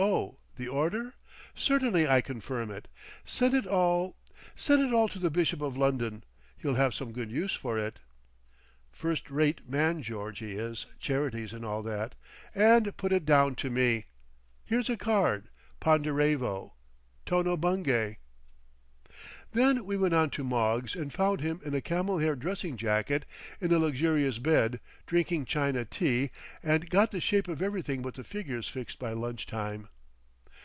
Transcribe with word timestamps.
Oh—the 0.00 0.68
order? 0.68 1.14
Certainly. 1.56 2.06
I 2.06 2.20
confirm 2.20 2.70
it. 2.70 2.86
Send 3.24 3.52
it 3.52 3.66
all—send 3.66 4.80
it 4.80 4.92
all 4.94 5.08
to 5.08 5.18
the 5.18 5.28
Bishop 5.28 5.60
of 5.60 5.76
London; 5.76 6.22
he'll 6.56 6.76
have 6.76 6.94
some 6.94 7.10
good 7.10 7.32
use 7.32 7.56
for 7.56 7.80
it—(First 7.80 9.28
rate 9.28 9.68
man, 9.68 10.00
George, 10.02 10.38
he 10.38 10.52
is—charities 10.52 11.52
and 11.52 11.64
all 11.64 11.82
that)—and 11.82 12.96
put 12.96 13.10
it 13.10 13.24
down 13.24 13.56
to 13.56 13.70
me, 13.70 14.04
here's 14.64 14.88
a 14.88 14.96
card—Ponderevo—Tono 14.96 17.56
Bungay." 17.56 18.18
Then 19.52 19.86
we 19.86 19.96
went 19.96 20.12
on 20.12 20.28
to 20.30 20.42
Moggs 20.44 20.94
and 20.94 21.10
found 21.10 21.40
him 21.40 21.62
in 21.64 21.72
a 21.74 21.80
camel 21.80 22.18
hair 22.18 22.36
dressing 22.36 22.76
jacket 22.76 23.24
in 23.62 23.72
a 23.72 23.78
luxurious 23.78 24.36
bed, 24.38 24.78
drinking 25.06 25.46
China 25.46 25.86
tea, 25.86 26.30
and 26.62 26.90
got 26.90 27.12
the 27.12 27.20
shape 27.20 27.48
of 27.48 27.62
everything 27.62 28.02
but 28.02 28.14
the 28.16 28.24
figures 28.24 28.68
fixed 28.68 28.98
by 28.98 29.12
lunch 29.12 29.46
time. 29.46 29.88